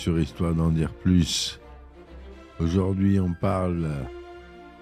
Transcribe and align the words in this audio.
sur 0.00 0.18
Histoire 0.18 0.54
d'en 0.54 0.70
dire 0.70 0.94
plus. 0.94 1.60
Aujourd'hui, 2.58 3.20
on 3.20 3.34
parle 3.34 3.86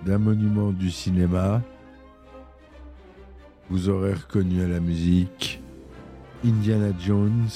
d'un 0.07 0.19
monument 0.19 0.71
du 0.71 0.93
cinéma. 0.93 1.61
Vous 3.69 3.89
aurez 3.89 4.15
reconnu 4.15 4.63
à 4.63 4.69
la 4.69 4.79
musique 4.79 5.61
Indiana 6.45 6.93
Jones 7.01 7.49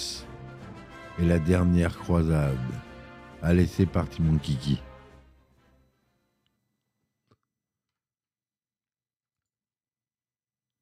et 1.20 1.24
la 1.24 1.38
dernière 1.38 1.96
croisade. 1.96 2.58
Allez, 3.42 3.66
c'est 3.66 3.86
parti 3.86 4.22
mon 4.22 4.38
kiki. 4.38 4.82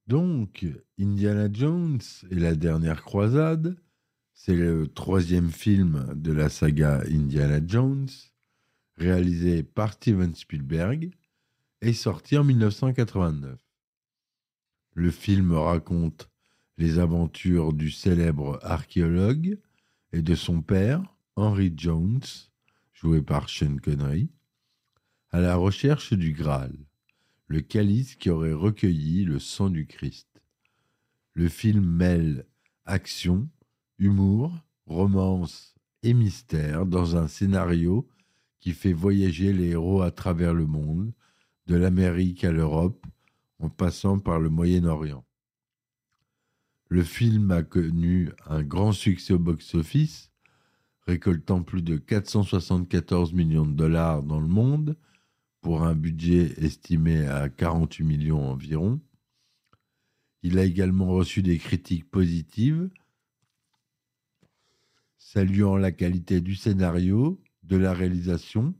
Donc, 0.06 0.64
Indiana 0.98 1.46
Jones 1.52 2.00
et 2.30 2.36
la 2.36 2.54
dernière 2.54 3.02
croisade, 3.02 3.76
c'est 4.42 4.54
le 4.54 4.88
troisième 4.88 5.50
film 5.50 6.14
de 6.14 6.32
la 6.32 6.48
saga 6.48 7.02
Indiana 7.06 7.60
Jones, 7.62 8.08
réalisé 8.96 9.62
par 9.62 9.92
Steven 9.92 10.34
Spielberg 10.34 11.10
et 11.82 11.92
sorti 11.92 12.38
en 12.38 12.44
1989. 12.44 13.60
Le 14.94 15.10
film 15.10 15.52
raconte 15.52 16.30
les 16.78 16.98
aventures 16.98 17.74
du 17.74 17.90
célèbre 17.90 18.58
archéologue 18.62 19.58
et 20.14 20.22
de 20.22 20.34
son 20.34 20.62
père, 20.62 21.02
Henry 21.36 21.74
Jones, 21.76 22.22
joué 22.94 23.20
par 23.20 23.50
Sean 23.50 23.76
Connery, 23.76 24.30
à 25.32 25.40
la 25.40 25.56
recherche 25.56 26.14
du 26.14 26.32
Graal 26.32 26.72
le 27.46 27.60
calice 27.60 28.14
qui 28.14 28.30
aurait 28.30 28.54
recueilli 28.54 29.26
le 29.26 29.38
sang 29.38 29.68
du 29.68 29.86
Christ. 29.86 30.40
Le 31.34 31.50
film 31.50 31.84
mêle 31.84 32.46
action, 32.86 33.50
humour, 34.00 34.52
romance 34.86 35.74
et 36.02 36.14
mystère 36.14 36.86
dans 36.86 37.16
un 37.16 37.28
scénario 37.28 38.08
qui 38.58 38.72
fait 38.72 38.92
voyager 38.92 39.52
les 39.52 39.68
héros 39.68 40.02
à 40.02 40.10
travers 40.10 40.54
le 40.54 40.66
monde, 40.66 41.12
de 41.66 41.76
l'Amérique 41.76 42.42
à 42.42 42.50
l'Europe, 42.50 43.06
en 43.60 43.68
passant 43.68 44.18
par 44.18 44.40
le 44.40 44.48
Moyen-Orient. 44.48 45.24
Le 46.88 47.04
film 47.04 47.50
a 47.52 47.62
connu 47.62 48.30
un 48.46 48.62
grand 48.62 48.92
succès 48.92 49.34
au 49.34 49.38
box-office, 49.38 50.32
récoltant 51.06 51.62
plus 51.62 51.82
de 51.82 51.96
474 51.96 53.32
millions 53.34 53.66
de 53.66 53.74
dollars 53.74 54.22
dans 54.22 54.40
le 54.40 54.48
monde 54.48 54.96
pour 55.60 55.82
un 55.82 55.94
budget 55.94 56.54
estimé 56.56 57.26
à 57.26 57.48
48 57.48 58.04
millions 58.04 58.50
environ. 58.50 59.00
Il 60.42 60.58
a 60.58 60.64
également 60.64 61.08
reçu 61.08 61.42
des 61.42 61.58
critiques 61.58 62.10
positives, 62.10 62.90
saluant 65.20 65.76
la 65.76 65.92
qualité 65.92 66.40
du 66.40 66.56
scénario, 66.56 67.40
de 67.62 67.76
la 67.76 67.92
réalisation, 67.92 68.74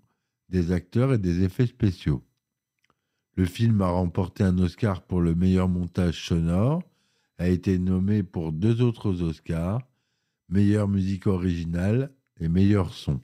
des 0.48 0.72
acteurs 0.72 1.12
et 1.12 1.18
des 1.18 1.44
effets 1.44 1.66
spéciaux. 1.66 2.24
Le 3.36 3.44
film 3.44 3.80
a 3.82 3.88
remporté 3.88 4.42
un 4.42 4.58
Oscar 4.58 5.02
pour 5.02 5.20
le 5.20 5.34
meilleur 5.34 5.68
montage 5.68 6.26
sonore, 6.26 6.82
a 7.38 7.48
été 7.48 7.78
nommé 7.78 8.22
pour 8.22 8.52
deux 8.52 8.80
autres 8.80 9.22
Oscars, 9.22 9.82
meilleure 10.48 10.88
musique 10.88 11.26
originale 11.26 12.10
et 12.40 12.48
meilleur 12.48 12.94
son. 12.94 13.20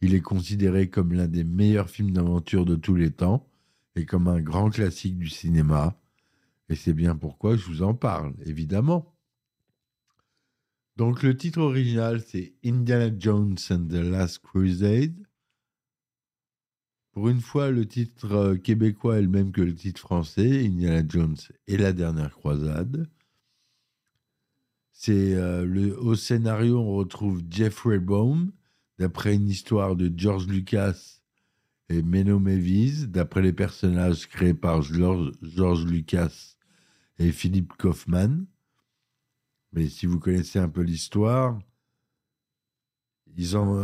Il 0.00 0.14
est 0.14 0.22
considéré 0.22 0.88
comme 0.88 1.12
l'un 1.12 1.28
des 1.28 1.44
meilleurs 1.44 1.90
films 1.90 2.12
d'aventure 2.12 2.64
de 2.64 2.76
tous 2.76 2.96
les 2.96 3.10
temps 3.10 3.46
et 3.94 4.06
comme 4.06 4.26
un 4.26 4.40
grand 4.40 4.70
classique 4.70 5.18
du 5.18 5.28
cinéma. 5.28 6.00
Et 6.70 6.74
c'est 6.74 6.94
bien 6.94 7.14
pourquoi 7.14 7.56
je 7.56 7.64
vous 7.66 7.82
en 7.82 7.94
parle, 7.94 8.34
évidemment. 8.44 9.15
Donc 10.96 11.22
le 11.22 11.36
titre 11.36 11.60
original, 11.60 12.22
c'est 12.22 12.54
Indiana 12.64 13.14
Jones 13.18 13.56
and 13.70 13.86
the 13.88 14.02
Last 14.02 14.38
Crusade. 14.38 15.14
Pour 17.12 17.28
une 17.28 17.40
fois, 17.40 17.70
le 17.70 17.86
titre 17.86 18.32
euh, 18.32 18.56
québécois 18.56 19.18
est 19.18 19.22
le 19.22 19.28
même 19.28 19.52
que 19.52 19.60
le 19.60 19.74
titre 19.74 20.00
français, 20.00 20.66
Indiana 20.66 21.02
Jones 21.06 21.36
et 21.66 21.76
la 21.76 21.92
dernière 21.92 22.30
croisade. 22.30 23.08
C'est 24.92 25.34
euh, 25.34 25.94
au 25.98 26.14
scénario, 26.14 26.78
on 26.78 26.94
retrouve 26.94 27.42
Jeffrey 27.50 27.98
Baum, 27.98 28.50
d'après 28.98 29.34
une 29.34 29.50
histoire 29.50 29.96
de 29.96 30.10
George 30.16 30.46
Lucas 30.46 31.20
et 31.90 32.02
Menno 32.02 32.38
Mevis, 32.38 33.06
d'après 33.06 33.42
les 33.42 33.52
personnages 33.52 34.26
créés 34.26 34.54
par 34.54 34.80
George 34.80 35.84
Lucas 35.84 36.56
et 37.18 37.32
Philippe 37.32 37.74
Kaufman. 37.78 38.46
Mais 39.72 39.88
si 39.88 40.06
vous 40.06 40.18
connaissez 40.18 40.58
un 40.58 40.68
peu 40.68 40.82
l'histoire, 40.82 41.58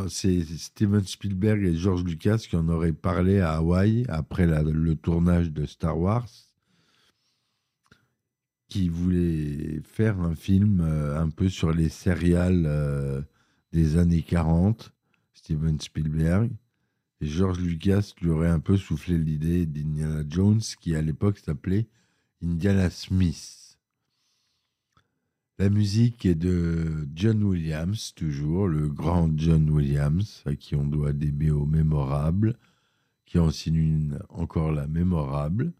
c'est 0.08 0.44
Steven 0.44 1.04
Spielberg 1.04 1.62
et 1.62 1.76
George 1.76 2.04
Lucas 2.04 2.38
qui 2.48 2.56
en 2.56 2.68
auraient 2.68 2.92
parlé 2.92 3.40
à 3.40 3.56
Hawaï 3.56 4.04
après 4.08 4.46
le 4.46 4.94
tournage 4.96 5.52
de 5.52 5.66
Star 5.66 5.98
Wars, 5.98 6.28
qui 8.68 8.88
voulaient 8.88 9.82
faire 9.84 10.18
un 10.20 10.34
film 10.34 10.80
euh, 10.80 11.20
un 11.20 11.28
peu 11.28 11.50
sur 11.50 11.72
les 11.72 11.90
céréales 11.90 12.64
euh, 12.66 13.20
des 13.72 13.98
années 13.98 14.22
40 14.22 14.92
Steven 15.34 15.78
Spielberg. 15.78 16.50
Et 17.20 17.26
George 17.26 17.60
Lucas 17.60 18.14
lui 18.20 18.30
aurait 18.30 18.48
un 18.48 18.60
peu 18.60 18.76
soufflé 18.76 19.18
l'idée 19.18 19.66
d'Indiana 19.66 20.24
Jones, 20.28 20.62
qui 20.80 20.96
à 20.96 21.02
l'époque 21.02 21.38
s'appelait 21.38 21.86
Indiana 22.42 22.88
Smith. 22.90 23.61
La 25.58 25.70
musique 25.70 26.24
est 26.26 26.34
de 26.34 27.08
John 27.14 27.42
Williams, 27.42 28.14
toujours, 28.14 28.68
le 28.68 28.88
grand 28.88 29.30
John 29.36 29.68
Williams, 29.70 30.42
à 30.46 30.56
qui 30.56 30.74
on 30.74 30.86
doit 30.86 31.12
des 31.12 31.30
BO 31.30 31.66
mémorables, 31.66 32.58
qui 33.24 33.38
en 33.38 33.50
signe 33.50 33.76
une 33.76 34.18
encore 34.28 34.72
la 34.72 34.86
mémorable. 34.86 35.72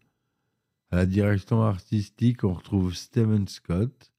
À 0.91 0.97
la 0.97 1.05
direction 1.05 1.63
artistique, 1.63 2.43
on 2.43 2.53
retrouve 2.53 2.93
Steven 2.93 3.47
Scott. 3.47 4.13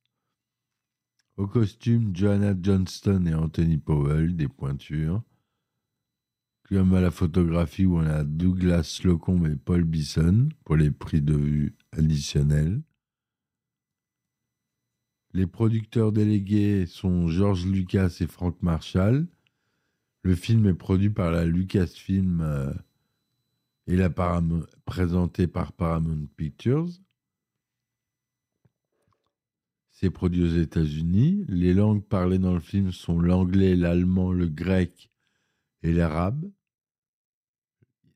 Au 1.36 1.46
costume, 1.46 2.14
Joanna 2.14 2.54
Johnston 2.60 3.26
et 3.26 3.34
Anthony 3.34 3.78
Powell, 3.78 4.36
des 4.36 4.48
pointures 4.48 5.22
comme 6.68 6.94
à 6.94 7.00
la 7.00 7.10
photographie 7.10 7.84
où 7.84 7.98
on 7.98 8.06
a 8.06 8.24
Douglas 8.24 8.84
Slocum 8.84 9.46
et 9.46 9.56
Paul 9.56 9.84
Bisson 9.84 10.48
pour 10.64 10.76
les 10.76 10.90
prix 10.90 11.20
de 11.20 11.36
vue 11.36 11.76
additionnels. 11.92 12.82
Les 15.34 15.48
producteurs 15.48 16.12
délégués 16.12 16.86
sont 16.86 17.26
George 17.26 17.66
Lucas 17.66 18.18
et 18.20 18.28
Frank 18.28 18.56
Marshall. 18.62 19.26
Le 20.22 20.36
film 20.36 20.68
est 20.68 20.74
produit 20.74 21.10
par 21.10 21.32
la 21.32 21.44
Lucasfilm 21.44 22.40
euh, 22.40 22.72
et 23.88 23.96
la 23.96 24.10
présenté 24.84 25.48
par 25.48 25.72
Paramount 25.72 26.28
Pictures. 26.36 26.88
C'est 29.90 30.10
produit 30.10 30.44
aux 30.44 30.56
États-Unis. 30.56 31.44
Les 31.48 31.74
langues 31.74 32.04
parlées 32.04 32.38
dans 32.38 32.54
le 32.54 32.60
film 32.60 32.92
sont 32.92 33.18
l'anglais, 33.18 33.74
l'allemand, 33.74 34.30
le 34.30 34.46
grec 34.46 35.10
et 35.82 35.92
l'arabe. 35.92 36.48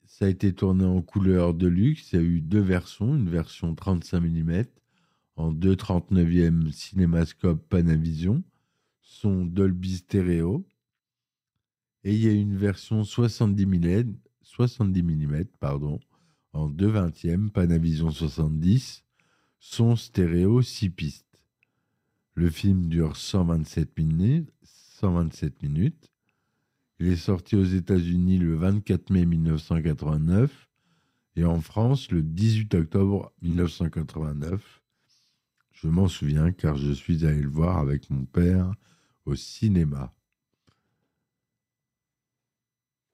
Ça 0.06 0.26
a 0.26 0.28
été 0.28 0.52
tourné 0.52 0.84
en 0.84 1.02
couleur 1.02 1.52
de 1.52 1.66
luxe. 1.66 2.12
Il 2.12 2.16
y 2.16 2.22
a 2.22 2.24
eu 2.24 2.40
deux 2.40 2.60
versions, 2.60 3.16
une 3.16 3.28
version 3.28 3.74
35 3.74 4.20
mm 4.20 4.64
en 5.38 5.52
2,39e 5.52 6.72
cinémascope 6.72 7.64
Panavision, 7.68 8.42
son 9.00 9.44
Dolby 9.44 9.96
Stereo. 9.96 10.66
Et 12.02 12.12
il 12.12 12.24
y 12.24 12.28
a 12.28 12.32
une 12.32 12.56
version 12.56 13.04
70 13.04 13.66
mm, 13.66 14.14
70 14.42 15.44
pardon, 15.60 16.00
en 16.52 16.68
2,20e 16.68 17.50
Panavision 17.50 18.10
70, 18.10 19.04
son 19.60 19.94
stéréo 19.94 20.60
6 20.60 20.90
pistes. 20.90 21.42
Le 22.34 22.50
film 22.50 22.86
dure 22.86 23.16
127 23.16 23.96
minutes. 23.96 24.52
127 24.62 25.62
minutes. 25.62 26.10
Il 26.98 27.06
est 27.06 27.16
sorti 27.16 27.54
aux 27.54 27.64
États-Unis 27.64 28.38
le 28.38 28.56
24 28.56 29.10
mai 29.10 29.24
1989 29.24 30.68
et 31.36 31.44
en 31.44 31.60
France 31.60 32.10
le 32.10 32.24
18 32.24 32.74
octobre 32.74 33.32
1989. 33.42 34.82
Je 35.80 35.86
m'en 35.86 36.08
souviens 36.08 36.50
car 36.50 36.76
je 36.76 36.90
suis 36.90 37.24
allé 37.24 37.40
le 37.40 37.48
voir 37.48 37.78
avec 37.78 38.10
mon 38.10 38.24
père 38.24 38.74
au 39.26 39.36
cinéma. 39.36 40.12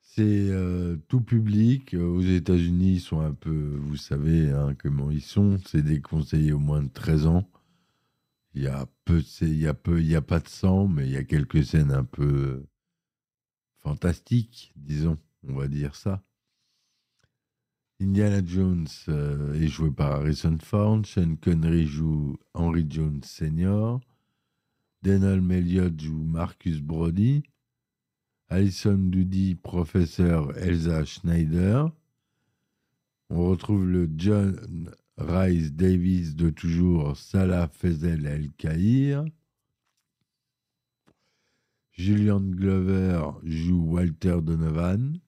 C'est 0.00 0.22
euh, 0.50 0.96
tout 1.08 1.20
public. 1.20 1.92
Aux 1.92 2.22
États-Unis, 2.22 2.94
ils 2.94 3.00
sont 3.00 3.20
un 3.20 3.34
peu, 3.34 3.76
vous 3.82 3.96
savez 3.96 4.50
hein, 4.50 4.74
comment 4.78 5.10
ils 5.10 5.20
sont. 5.20 5.58
C'est 5.66 5.82
déconseillé 5.82 6.52
au 6.52 6.58
moins 6.58 6.82
de 6.82 6.88
13 6.88 7.26
ans. 7.26 7.50
Il 8.54 8.62
y 8.62 8.68
a 8.68 8.86
peu, 9.04 9.22
il 9.42 9.58
y 9.58 9.66
a 9.66 9.74
peu, 9.74 10.00
il 10.00 10.06
y 10.06 10.16
a 10.16 10.22
pas 10.22 10.40
de 10.40 10.48
sang, 10.48 10.88
mais 10.88 11.06
il 11.06 11.12
y 11.12 11.18
a 11.18 11.24
quelques 11.24 11.64
scènes 11.64 11.90
un 11.90 12.04
peu 12.04 12.64
fantastique, 13.80 14.72
disons, 14.76 15.18
on 15.46 15.54
va 15.54 15.68
dire 15.68 15.94
ça. 15.96 16.22
Indiana 18.00 18.42
Jones 18.44 18.88
euh, 19.08 19.54
est 19.54 19.68
joué 19.68 19.90
par 19.90 20.12
Harrison 20.12 20.58
Ford, 20.60 21.06
Sean 21.06 21.36
Connery 21.36 21.86
joue 21.86 22.36
Henry 22.52 22.86
Jones 22.88 23.22
Sr., 23.22 24.00
Denholm 25.02 25.50
Elliott 25.52 26.00
joue 26.00 26.24
Marcus 26.24 26.80
Brody, 26.80 27.42
Alison 28.48 28.98
Doody, 28.98 29.54
professeur 29.54 30.56
Elsa 30.58 31.04
Schneider. 31.04 31.90
On 33.30 33.50
retrouve 33.50 33.86
le 33.86 34.08
John 34.16 34.90
Rice 35.18 35.72
Davis 35.72 36.34
de 36.34 36.50
toujours, 36.50 37.16
Salah 37.16 37.68
Fezel 37.68 38.26
El 38.26 38.50
Kahir. 38.52 39.24
Julian 41.92 42.40
Glover 42.40 43.30
joue 43.44 43.82
Walter 43.82 44.40
Donovan. 44.42 45.20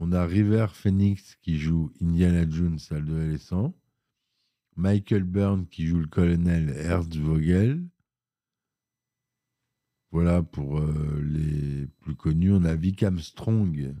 On 0.00 0.12
a 0.12 0.26
River 0.26 0.66
Phoenix 0.72 1.36
qui 1.42 1.58
joue 1.58 1.92
Indiana 2.00 2.48
Jones 2.48 2.78
adolescent. 2.90 3.74
Michael 4.76 5.22
Byrne 5.22 5.66
qui 5.66 5.86
joue 5.86 6.00
le 6.00 6.06
colonel 6.06 6.70
Ernst 6.70 7.16
Vogel. 7.16 7.84
Voilà 10.10 10.42
pour 10.42 10.78
euh, 10.78 11.22
les 11.24 11.86
plus 12.00 12.16
connus. 12.16 12.52
On 12.52 12.64
a 12.64 12.74
Vic 12.74 13.02
Armstrong, 13.02 13.94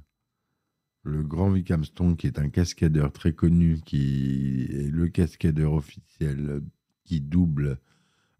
le 1.02 1.22
grand 1.22 1.50
Vic 1.50 1.70
Armstrong 1.70 2.16
qui 2.16 2.26
est 2.26 2.38
un 2.38 2.48
cascadeur 2.48 3.12
très 3.12 3.32
connu, 3.32 3.80
qui 3.84 4.66
est 4.70 4.90
le 4.90 5.08
cascadeur 5.08 5.72
officiel 5.72 6.62
qui 7.04 7.20
double 7.20 7.78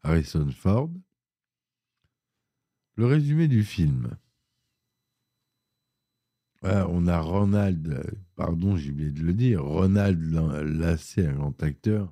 Harrison 0.02 0.48
Ford. 0.50 0.90
Le 2.96 3.06
résumé 3.06 3.48
du 3.48 3.64
film. 3.64 4.16
On 6.66 7.06
a 7.08 7.20
Ronald, 7.20 8.18
pardon, 8.36 8.74
j'ai 8.76 8.90
oublié 8.90 9.10
de 9.10 9.22
le 9.22 9.34
dire, 9.34 9.62
Ronald 9.62 10.18
Lassé, 10.78 11.26
un 11.26 11.34
grand 11.34 11.62
acteur, 11.62 12.10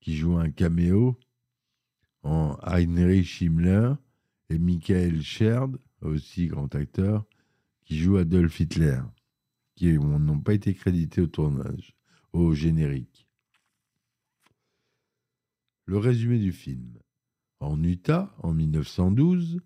qui 0.00 0.18
joue 0.18 0.36
un 0.36 0.50
caméo 0.50 1.18
en 2.22 2.58
Heinrich 2.62 3.40
Himmler, 3.40 3.94
et 4.50 4.58
Michael 4.58 5.22
Sherd, 5.22 5.78
aussi 6.02 6.48
grand 6.48 6.74
acteur, 6.74 7.24
qui 7.86 7.98
joue 7.98 8.18
Adolf 8.18 8.60
Hitler, 8.60 9.00
qui 9.76 9.94
n'ont 9.94 10.40
pas 10.40 10.52
été 10.52 10.74
crédités 10.74 11.22
au 11.22 11.26
tournage, 11.26 11.96
au 12.34 12.52
générique. 12.52 13.26
Le 15.86 15.96
résumé 15.96 16.38
du 16.38 16.52
film. 16.52 16.98
En 17.60 17.82
Utah, 17.82 18.34
en 18.42 18.52
1912, 18.52 19.60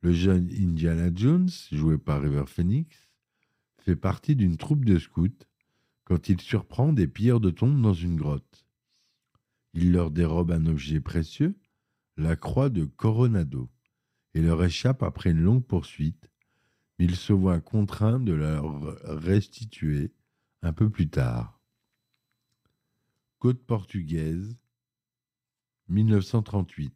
le 0.00 0.12
jeune 0.12 0.50
Indiana 0.50 1.10
Jones, 1.14 1.50
joué 1.70 1.98
par 1.98 2.20
River 2.20 2.44
Phoenix, 2.46 3.07
partie 3.96 4.36
d'une 4.36 4.56
troupe 4.56 4.84
de 4.84 4.98
scouts 4.98 5.44
quand 6.04 6.28
il 6.28 6.40
surprend 6.40 6.92
des 6.92 7.06
pilleurs 7.06 7.40
de 7.40 7.50
tombes 7.50 7.82
dans 7.82 7.94
une 7.94 8.16
grotte. 8.16 8.66
Il 9.74 9.92
leur 9.92 10.10
dérobe 10.10 10.50
un 10.50 10.66
objet 10.66 11.00
précieux, 11.00 11.54
la 12.16 12.34
croix 12.34 12.70
de 12.70 12.84
Coronado, 12.84 13.68
et 14.34 14.40
leur 14.40 14.64
échappe 14.64 15.02
après 15.02 15.30
une 15.30 15.42
longue 15.42 15.64
poursuite, 15.64 16.30
mais 16.98 17.04
il 17.04 17.16
se 17.16 17.32
voit 17.32 17.60
contraint 17.60 18.20
de 18.20 18.32
leur 18.32 18.96
restituer 19.04 20.12
un 20.62 20.72
peu 20.72 20.90
plus 20.90 21.08
tard. 21.08 21.60
Côte 23.38 23.62
portugaise, 23.62 24.56
1938. 25.88 26.94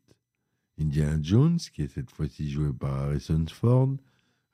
Indiana 0.80 1.18
Jones, 1.22 1.58
qui 1.58 1.82
est 1.82 1.88
cette 1.88 2.10
fois-ci 2.10 2.50
joué 2.50 2.72
par 2.72 2.94
Harrison 2.94 3.44
Ford, 3.48 3.96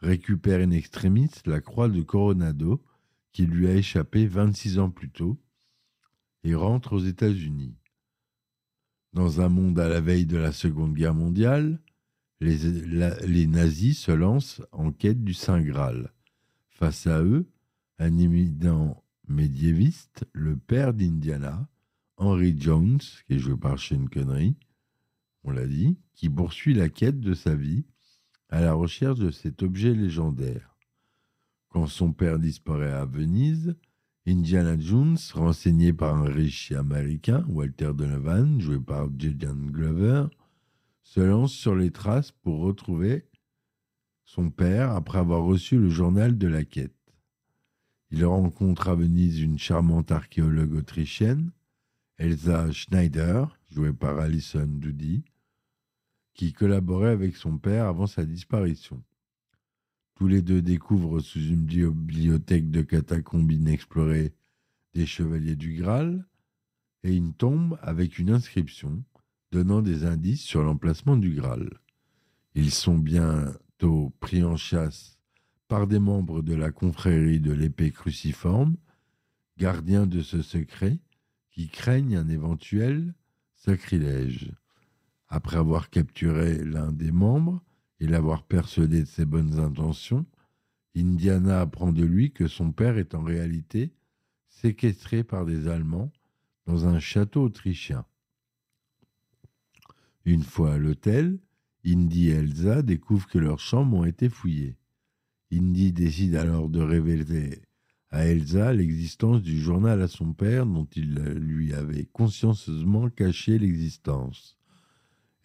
récupère 0.01 0.61
in 0.61 0.71
extremis 0.71 1.31
la 1.47 1.61
croix 1.61 1.89
de 1.89 2.03
Coronado 2.03 2.83
qui 3.33 3.47
lui 3.47 3.69
a 3.69 3.75
échappé 3.75 4.27
26 4.27 4.79
ans 4.79 4.91
plus 4.91 5.11
tôt 5.11 5.39
et 6.45 6.55
rentre 6.55 6.95
aux 6.95 7.01
États-Unis. 7.01 7.77
Dans 9.13 9.41
un 9.41 9.49
monde 9.49 9.79
à 9.79 9.89
la 9.89 10.01
veille 10.01 10.27
de 10.27 10.37
la 10.37 10.53
Seconde 10.53 10.95
Guerre 10.95 11.15
mondiale, 11.15 11.81
les, 12.41 13.47
nazis 13.47 13.99
se 13.99 14.13
lancent 14.13 14.63
en 14.71 14.93
quête 14.93 15.25
du 15.25 15.35
Saint 15.35 15.61
Graal. 15.61 16.13
Face 16.69 17.07
à 17.07 17.23
eux, 17.23 17.49
un 17.99 18.17
éminent 18.17 19.03
médiéviste, 19.27 20.25
le 20.33 20.57
père 20.57 20.95
d'Indiana, 20.95 21.69
Henry 22.17 22.55
Jones, 22.59 23.01
qui 23.27 23.35
est 23.35 23.39
joué 23.39 23.57
par 23.57 23.77
Connery, 24.13 24.57
on 25.43 25.51
l'a 25.51 25.67
dit, 25.67 25.97
qui 26.15 26.29
poursuit 26.29 26.75
la 26.75 26.89
quête 26.89 27.21
de 27.21 27.35
sa 27.35 27.55
vie 27.55 27.85
à 28.49 28.61
la 28.61 28.73
recherche 28.73 29.19
de 29.19 29.31
cet 29.31 29.63
objet 29.63 29.95
légendaire. 29.95 30.77
Quand 31.69 31.87
son 31.87 32.13
père 32.13 32.39
disparaît 32.39 32.93
à 32.93 33.05
Venise, 33.05 33.77
Indiana 34.27 34.79
Jones, 34.79 35.19
renseigné 35.35 35.93
par 35.93 36.17
un 36.17 36.29
riche 36.29 36.73
américain, 36.73 37.45
Walter 37.49 37.93
Donovan, 37.95 38.61
joué 38.61 38.79
par 38.79 39.09
Julian 39.19 39.55
Glover, 39.55 40.27
se 41.03 41.21
lance 41.21 41.53
sur 41.53 41.75
les 41.75 41.91
traces 41.91 42.33
pour 42.33 42.61
retrouver 42.61 43.27
son 44.25 44.51
père 44.51 44.91
après 44.91 45.19
avoir 45.19 45.45
reçu 45.45 45.79
le 45.79 45.89
journal 45.89 46.37
de 46.37 46.49
la 46.49 46.65
quête. 46.65 46.93
Il 48.11 48.25
rencontre 48.25 48.89
à 48.89 48.95
Venise 48.95 49.41
une 49.41 49.59
charmante 49.59 50.13
archéologue 50.13 50.75
autrichienne, 50.75 51.51
Elsa 52.19 52.71
Schneider, 52.73 53.59
jouée 53.71 53.93
par 53.93 54.19
Alison 54.19 54.67
Doody, 54.67 55.25
qui 56.39 56.53
collaborait 56.53 57.11
avec 57.11 57.35
son 57.35 57.59
père 57.59 57.87
avant 57.87 58.07
sa 58.07 58.25
disparition. 58.25 59.03
Tous 60.15 60.29
les 60.29 60.41
deux 60.41 60.63
découvrent 60.63 61.19
sous 61.19 61.41
une 61.41 61.65
bibliothèque 61.65 62.71
de 62.71 62.83
catacombes 62.83 63.51
inexplorées 63.51 64.33
des 64.95 65.05
chevaliers 65.05 65.57
du 65.57 65.75
Graal 65.75 66.25
et 67.03 67.13
une 67.13 67.35
tombe 67.35 67.77
avec 67.83 68.21
une 68.21 68.31
inscription 68.31 69.03
donnant 69.51 69.83
des 69.83 70.05
indices 70.05 70.43
sur 70.43 70.63
l'emplacement 70.63 71.17
du 71.17 71.35
Graal. 71.35 71.81
Ils 72.55 72.71
sont 72.71 72.99
bientôt 72.99 74.15
pris 74.21 74.45
en 74.45 74.57
chasse 74.57 75.19
par 75.67 75.89
des 75.89 75.99
membres 75.99 76.43
de 76.43 76.55
la 76.55 76.71
confrérie 76.71 77.41
de 77.41 77.53
l'épée 77.53 77.91
cruciforme, 77.91 78.77
gardiens 79.57 80.07
de 80.07 80.23
ce 80.23 80.43
secret, 80.43 81.01
qui 81.51 81.69
craignent 81.69 82.17
un 82.17 82.29
éventuel 82.29 83.13
sacrilège. 83.57 84.53
Après 85.29 85.59
avoir 85.59 85.91
capturé 85.91 86.65
l'un 86.65 86.91
des 86.93 87.13
membres 87.13 87.63
et 88.01 88.07
l'avoir 88.07 88.45
persuadé 88.45 89.01
de 89.03 89.09
ses 89.09 89.27
bonnes 89.27 89.59
intentions, 89.59 90.25
Indiana 90.97 91.61
apprend 91.61 91.93
de 91.93 92.05
lui 92.05 92.33
que 92.33 92.49
son 92.49 92.73
père 92.73 92.99
est 92.99 93.15
en 93.15 93.23
réalité 93.23 93.93
séquestré 94.49 95.23
par 95.23 95.45
des 95.45 95.69
Allemands 95.69 96.11
dans 96.67 96.87
un 96.87 96.99
château 96.99 97.45
autrichien. 97.45 98.05
Une 100.25 100.43
fois 100.43 100.75
à 100.75 100.79
l'hôtel, 100.79 101.39
Indy 101.87 102.29
et 102.29 102.35
Elsa 102.35 102.83
découvrent 102.83 103.29
que 103.29 103.39
leurs 103.39 103.61
chambres 103.61 103.99
ont 103.99 104.05
été 104.05 104.29
fouillées. 104.29 104.77
Indy 105.53 105.93
décide 105.93 106.35
alors 106.35 106.69
de 106.69 106.81
révéler 106.81 107.63
à 108.11 108.27
Elsa 108.27 108.73
l'existence 108.73 109.43
du 109.43 109.61
journal 109.61 110.03
à 110.03 110.09
son 110.09 110.33
père 110.33 110.67
dont 110.67 110.89
il 110.97 111.15
lui 111.15 111.73
avait 111.73 112.07
consciencieusement 112.07 113.09
caché 113.11 113.59
l'existence. 113.59 114.58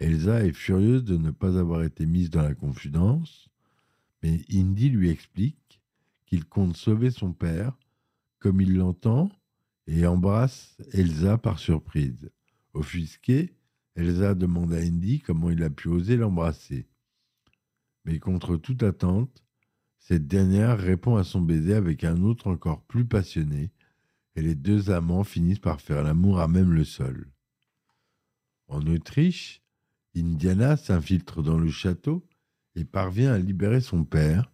Elsa 0.03 0.43
est 0.43 0.51
furieuse 0.51 1.05
de 1.05 1.15
ne 1.15 1.31
pas 1.31 1.57
avoir 1.57 1.81
été 1.81 2.05
mise 2.05 2.29
dans 2.29 2.41
la 2.41 2.53
confidence, 2.53 3.47
mais 4.21 4.41
Indy 4.51 4.89
lui 4.89 5.09
explique 5.09 5.81
qu'il 6.25 6.43
compte 6.43 6.75
sauver 6.75 7.09
son 7.09 7.31
père 7.31 7.77
comme 8.39 8.59
il 8.59 8.75
l'entend 8.75 9.31
et 9.87 10.05
embrasse 10.05 10.75
Elsa 10.91 11.37
par 11.37 11.57
surprise. 11.57 12.29
Offusquée, 12.73 13.53
Elsa 13.95 14.35
demande 14.35 14.73
à 14.73 14.79
Indy 14.79 15.21
comment 15.21 15.49
il 15.49 15.63
a 15.63 15.69
pu 15.69 15.87
oser 15.87 16.17
l'embrasser. 16.17 16.85
Mais 18.03 18.19
contre 18.19 18.57
toute 18.57 18.83
attente, 18.83 19.41
cette 19.99 20.27
dernière 20.27 20.77
répond 20.77 21.15
à 21.15 21.23
son 21.23 21.39
baiser 21.39 21.75
avec 21.75 22.03
un 22.03 22.23
autre 22.23 22.47
encore 22.47 22.83
plus 22.83 23.05
passionné, 23.05 23.71
et 24.35 24.41
les 24.41 24.55
deux 24.55 24.91
amants 24.91 25.23
finissent 25.23 25.59
par 25.59 25.79
faire 25.79 26.03
l'amour 26.03 26.41
à 26.41 26.49
même 26.49 26.73
le 26.73 26.83
sol. 26.83 27.31
En 28.67 28.85
Autriche, 28.87 29.62
Indiana 30.15 30.77
s'infiltre 30.77 31.41
dans 31.41 31.57
le 31.57 31.71
château 31.71 32.23
et 32.75 32.85
parvient 32.85 33.33
à 33.33 33.39
libérer 33.39 33.81
son 33.81 34.03
père, 34.03 34.51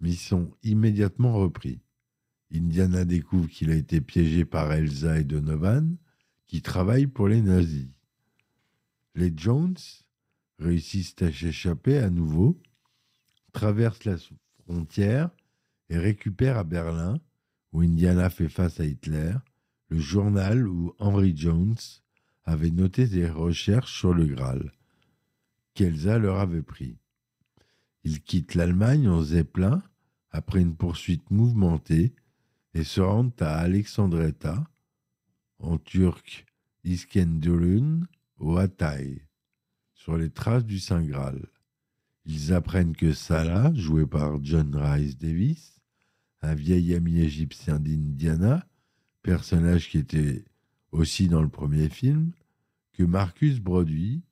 mais 0.00 0.10
ils 0.10 0.16
sont 0.16 0.52
immédiatement 0.62 1.34
repris. 1.34 1.80
Indiana 2.54 3.04
découvre 3.04 3.48
qu'il 3.48 3.70
a 3.70 3.74
été 3.74 4.00
piégé 4.00 4.44
par 4.44 4.72
Elsa 4.72 5.18
et 5.18 5.24
Donovan, 5.24 5.96
qui 6.46 6.62
travaillent 6.62 7.06
pour 7.06 7.26
les 7.28 7.40
nazis. 7.40 7.88
Les 9.14 9.32
Jones 9.34 9.76
réussissent 10.58 11.20
à 11.20 11.32
s'échapper 11.32 11.98
à 11.98 12.10
nouveau, 12.10 12.60
traversent 13.52 14.04
la 14.04 14.16
frontière 14.64 15.30
et 15.88 15.98
récupèrent 15.98 16.58
à 16.58 16.64
Berlin, 16.64 17.18
où 17.72 17.80
Indiana 17.80 18.30
fait 18.30 18.48
face 18.48 18.78
à 18.80 18.84
Hitler, 18.84 19.34
le 19.88 19.98
journal 19.98 20.68
où 20.68 20.94
Henry 20.98 21.36
Jones 21.36 21.76
avait 22.44 22.70
noté 22.70 23.06
ses 23.06 23.28
recherches 23.28 23.98
sur 23.98 24.14
le 24.14 24.26
Graal 24.26 24.72
qu'Elsa 25.74 26.18
leur 26.18 26.38
avait 26.38 26.62
pris. 26.62 26.98
Ils 28.04 28.22
quittent 28.22 28.54
l'Allemagne 28.54 29.08
en 29.08 29.22
zeppelin 29.22 29.82
après 30.30 30.60
une 30.60 30.76
poursuite 30.76 31.30
mouvementée 31.30 32.14
et 32.74 32.84
se 32.84 33.00
rendent 33.00 33.40
à 33.40 33.58
Alexandretta, 33.58 34.64
en 35.58 35.78
turc 35.78 36.46
Iskenderun, 36.84 38.08
au 38.38 38.56
Hatay, 38.56 39.22
sur 39.94 40.16
les 40.16 40.30
traces 40.30 40.64
du 40.64 40.80
Saint 40.80 41.02
Graal. 41.02 41.46
Ils 42.24 42.52
apprennent 42.52 42.96
que 42.96 43.12
Salah, 43.12 43.72
joué 43.74 44.06
par 44.06 44.42
John 44.42 44.74
Rice 44.74 45.16
Davis, 45.18 45.80
un 46.40 46.54
vieil 46.54 46.94
ami 46.94 47.20
égyptien 47.20 47.78
d'Indiana, 47.78 48.66
personnage 49.22 49.88
qui 49.88 49.98
était 49.98 50.44
aussi 50.90 51.28
dans 51.28 51.42
le 51.42 51.48
premier 51.48 51.88
film, 51.88 52.32
que 52.92 53.04
Marcus 53.04 53.60
Brody, 53.60 54.22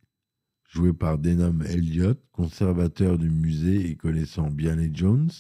joué 0.71 0.93
par 0.93 1.19
Denham 1.19 1.63
Elliott, 1.63 2.21
conservateur 2.31 3.19
du 3.19 3.29
musée 3.29 3.91
et 3.91 3.97
connaissant 3.97 4.51
bien 4.51 4.77
les 4.77 4.91
Jones, 4.95 5.31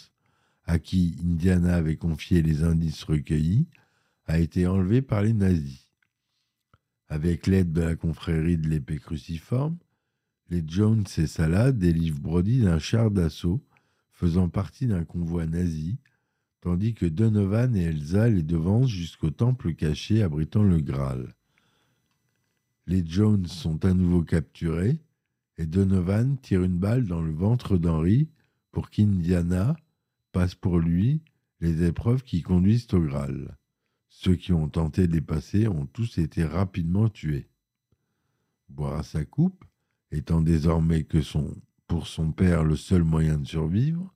à 0.64 0.80
qui 0.80 1.16
Indiana 1.25 1.76
avait 1.76 1.96
confié 1.96 2.42
les 2.42 2.64
indices 2.64 3.04
recueillis, 3.04 3.68
a 4.26 4.40
été 4.40 4.66
enlevé 4.66 5.02
par 5.02 5.22
les 5.22 5.32
nazis. 5.32 5.88
Avec 7.08 7.46
l'aide 7.46 7.72
de 7.72 7.80
la 7.80 7.94
confrérie 7.94 8.58
de 8.58 8.68
l'épée 8.68 8.99
cruciforme, 8.99 9.78
les 10.49 10.64
Jones 10.66 11.06
et 11.16 11.28
Salah 11.28 11.70
délivrent 11.70 12.20
Brody 12.20 12.62
d'un 12.62 12.80
char 12.80 13.12
d'assaut 13.12 13.62
faisant 14.10 14.49
partie 14.49 14.88
d'un 14.88 15.04
convoi 15.04 15.46
nazi, 15.46 15.99
tandis 16.60 16.92
que 16.92 17.06
Donovan 17.06 17.76
et 17.76 17.84
Elsa 17.84 18.28
les 18.28 18.42
devancent 18.42 18.90
jusqu'au 18.90 19.30
temple 19.30 19.75
caché 19.75 20.25
abritant 20.25 20.64
le 20.64 20.80
Graal. 20.80 21.34
Les 22.88 23.06
Jones 23.06 23.46
sont 23.46 23.84
à 23.84 23.94
nouveau 23.94 24.22
capturés 24.22 24.99
et 25.61 25.67
Donovan 25.67 26.38
tire 26.38 26.62
une 26.62 26.79
balle 26.79 27.05
dans 27.05 27.21
le 27.21 27.33
ventre 27.33 27.76
d'Henry 27.76 28.31
pour 28.73 28.88
qu'Indiana 28.88 29.76
passe 30.33 30.55
pour 30.55 30.79
lui 30.79 31.21
les 31.61 31.85
épreuves 31.85 32.23
qui 32.23 32.40
conduisent 32.40 32.88
au 32.95 33.00
Graal. 33.00 33.59
Ceux 34.09 34.37
qui 34.37 34.55
ont 34.55 34.71
tenté 34.71 35.07
de 35.07 35.21
passer 35.21 35.69
ont 35.69 35.85
tous 35.85 36.17
été 36.17 36.45
rapidement 36.45 37.11
tués. 37.11 37.50
Boire 38.71 39.05
sa 39.05 39.26
coupe, 39.26 39.62
étant 40.11 40.40
désormais 40.40 41.05
que 41.05 41.21
son, 41.21 41.55
pour 41.87 42.07
son 42.07 42.33
père 42.33 42.64
le 42.64 42.76
seul 42.76 43.05
moyen 43.05 43.37
de 43.37 43.47
survivre, 43.47 44.14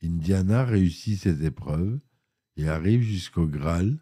Indiana 0.00 0.64
réussit 0.64 1.18
ses 1.18 1.44
épreuves 1.44 1.98
et 2.56 2.68
arrive 2.68 3.02
jusqu'au 3.02 3.48
Graal, 3.48 3.98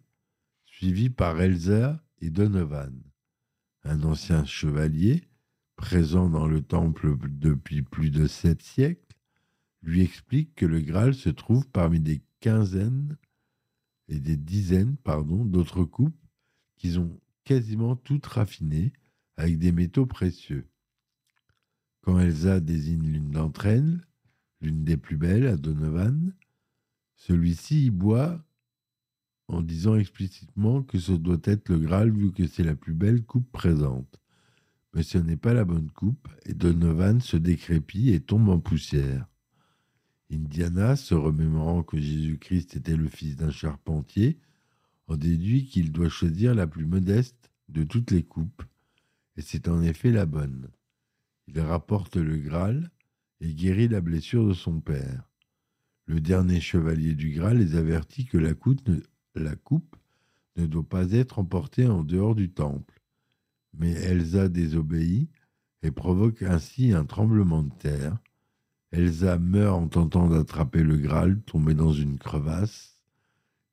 suivi 0.67 1.09
par 1.09 1.41
Elsa 1.41 2.05
et 2.21 2.29
Donovan. 2.29 2.93
Un 3.83 4.03
ancien 4.03 4.45
chevalier, 4.45 5.27
présent 5.77 6.29
dans 6.29 6.47
le 6.47 6.63
temple 6.63 7.17
depuis 7.29 7.83
plus 7.83 8.11
de 8.11 8.27
sept 8.27 8.63
siècles, 8.63 9.17
lui 9.83 10.03
explique 10.03 10.55
que 10.55 10.67
le 10.67 10.81
Graal 10.81 11.15
se 11.15 11.29
trouve 11.29 11.69
parmi 11.69 12.01
des 12.01 12.23
quinzaines 12.41 13.17
et 14.09 14.19
des 14.19 14.37
dizaines 14.37 14.97
pardon, 14.97 15.45
d'autres 15.45 15.85
coupes 15.85 16.19
qu'ils 16.77 16.99
ont 16.99 17.21
quasiment 17.45 17.95
toutes 17.95 18.27
raffinées 18.27 18.93
avec 19.37 19.59
des 19.59 19.73
métaux 19.73 20.07
précieux. 20.07 20.67
Quand 22.01 22.19
Elsa 22.19 22.61
désigne 22.61 23.07
l'une 23.07 23.31
d'entre 23.31 23.67
elles, 23.67 24.01
l'une 24.61 24.85
des 24.85 24.97
plus 24.97 25.17
belles 25.17 25.47
à 25.47 25.57
Donovan, 25.57 26.35
celui-ci 27.17 27.87
y 27.87 27.91
boit 27.91 28.45
en 29.49 29.63
disant 29.63 29.97
explicitement 29.97 30.83
que 30.83 30.99
ce 30.99 31.13
doit 31.13 31.41
être 31.45 31.69
le 31.69 31.79
Graal 31.79 32.11
vu 32.11 32.33
que 32.33 32.47
c'est 32.47 32.65
la 32.65 32.75
plus 32.75 32.95
belle 32.95 33.25
coupe 33.25 33.51
présente. 33.53 34.21
Mais 34.97 35.03
ce 35.03 35.19
n'est 35.19 35.37
pas 35.37 35.53
la 35.53 35.67
bonne 35.67 35.91
coupe 35.91 36.27
et 36.47 36.55
Donovan 36.55 37.21
se 37.21 37.37
décrépit 37.37 38.15
et 38.15 38.21
tombe 38.21 38.49
en 38.49 38.59
poussière. 38.59 39.27
Indiana, 40.33 40.97
se 40.97 41.15
remémorant 41.15 41.83
que 41.83 41.99
Jésus-Christ 41.99 42.77
était 42.77 42.97
le 42.97 43.07
fils 43.07 43.37
d'un 43.37 43.51
charpentier, 43.51 44.39
en 45.07 45.19
déduit 45.19 45.67
qu'il 45.67 45.93
doit 45.93 46.09
choisir 46.09 46.55
la 46.55 46.67
plus 46.67 46.87
modeste 46.87 47.51
de 47.69 47.85
toutes 47.85 48.11
les 48.11 48.23
coupes, 48.23 48.63
et 49.37 49.43
c'est 49.43 49.69
en 49.69 49.83
effet 49.83 50.11
la 50.11 50.25
bonne. 50.25 50.71
Il 51.47 51.61
rapporte 51.61 52.17
le 52.17 52.39
Graal 52.39 52.91
et 53.43 53.53
guérit 53.53 53.89
la 53.89 54.01
blessure 54.01 54.49
de 54.49 54.55
son 54.55 54.81
père. 54.81 55.29
Le 56.07 56.23
dernier 56.23 56.59
chevalier 56.59 57.15
du 57.15 57.33
Graal 57.33 57.59
les 57.59 57.75
avertit 57.75 58.25
que 58.25 58.39
la 58.39 58.55
coupe, 58.55 58.89
ne, 58.89 59.03
la 59.35 59.57
coupe 59.57 59.95
ne 60.57 60.65
doit 60.65 60.89
pas 60.89 61.13
être 61.13 61.39
emportée 61.39 61.87
en 61.87 62.03
dehors 62.03 62.35
du 62.35 62.51
temple. 62.51 62.96
Mais 63.79 63.93
Elsa 63.93 64.49
désobéit 64.49 65.31
et 65.83 65.91
provoque 65.91 66.43
ainsi 66.43 66.93
un 66.93 67.05
tremblement 67.05 67.63
de 67.63 67.73
terre 67.79 68.19
Elsa 68.93 69.39
meurt 69.39 69.77
en 69.77 69.89
tentant 69.89 70.29
d'attraper 70.29 70.83
le 70.83 70.97
Graal, 70.97 71.41
tombé 71.43 71.75
dans 71.75 71.93
une 71.93 72.19
crevasse. 72.19 73.03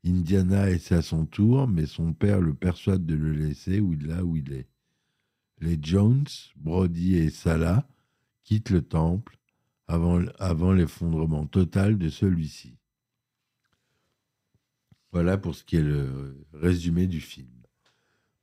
Indiana 0.06 0.70
essaie 0.70 0.96
à 0.96 1.02
son 1.02 1.26
tour, 1.26 1.68
mais 1.68 1.86
son 1.86 2.14
père 2.14 2.42
le 2.42 2.54
persuade 2.54 3.06
de 3.06 3.16
le 3.16 3.32
laisser 3.32 3.80
où 3.80 3.94
là 3.94 4.24
où 4.24 4.36
il 4.36 4.52
est. 4.52 4.68
Les 5.60 5.80
Jones, 5.82 6.28
Brody 6.58 7.16
et 7.16 7.30
Salah 7.30 7.88
quittent 8.44 8.72
le 8.72 8.82
temple 8.82 9.38
avant 9.88 10.74
l'effondrement 10.74 11.46
total 11.46 11.98
de 11.98 12.10
celui-ci. 12.10 12.78
Voilà 15.12 15.38
pour 15.38 15.56
ce 15.56 15.64
qui 15.64 15.78
est 15.78 15.84
le 15.84 16.46
résumé 16.54 17.08
du 17.08 17.22
film. 17.22 17.53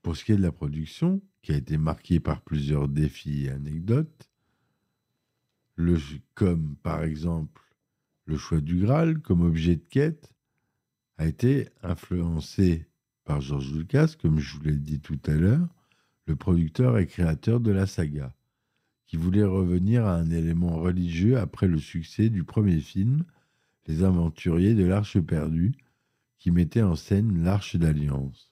Pour 0.03 0.17
ce 0.17 0.25
qui 0.25 0.33
est 0.33 0.37
de 0.37 0.43
la 0.43 0.53
production, 0.53 1.21
qui 1.43 1.53
a 1.53 1.57
été 1.57 1.79
marquée 1.79 2.21
par 2.21 2.43
plusieurs 2.43 2.89
défis 2.89 3.47
et 3.47 3.51
anecdotes, 3.51 4.31
comme 6.35 6.77
par 6.83 7.03
exemple 7.03 7.63
le 8.27 8.37
choix 8.37 8.61
du 8.61 8.79
Graal 8.81 9.21
comme 9.21 9.43
objet 9.43 9.77
de 9.77 9.85
quête, 9.89 10.35
a 11.19 11.27
été 11.27 11.69
influencé 11.83 12.87
par 13.25 13.41
George 13.41 13.73
Lucas, 13.73 14.15
comme 14.21 14.39
je 14.39 14.57
vous 14.57 14.63
l'ai 14.63 14.77
dit 14.77 15.01
tout 15.01 15.19
à 15.27 15.33
l'heure, 15.33 15.69
le 16.27 16.37
producteur 16.37 16.99
et 16.99 17.07
créateur 17.07 17.61
de 17.61 17.71
la 17.71 17.87
saga, 17.87 18.35
qui 19.07 19.17
voulait 19.17 19.45
revenir 19.45 20.07
à 20.07 20.17
un 20.17 20.31
élément 20.31 20.79
religieux 20.79 21.39
après 21.39 21.67
le 21.67 21.79
succès 21.79 22.31
du 22.31 22.45
premier 22.45 22.81
film, 22.81 23.25
Les 23.87 24.03
Aventuriers 24.03 24.75
de 24.75 24.85
l'Arche 24.85 25.19
perdue, 25.21 25.73
qui 26.39 26.51
mettait 26.51 26.83
en 26.83 26.95
scène 26.95 27.43
l'Arche 27.43 27.77
d'Alliance. 27.77 28.50